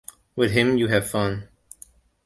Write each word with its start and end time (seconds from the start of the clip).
With 0.35 0.49
him, 0.53 0.79
you 0.79 0.87
have 0.87 1.07
fun. 1.07 1.47